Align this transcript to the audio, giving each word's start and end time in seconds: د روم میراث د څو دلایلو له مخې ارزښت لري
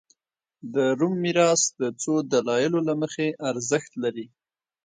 د 0.73 0.75
روم 0.99 1.13
میراث 1.23 1.61
د 1.81 1.81
څو 2.01 2.13
دلایلو 2.33 2.79
له 2.87 2.93
مخې 3.01 3.27
ارزښت 3.49 3.91
لري 4.03 4.27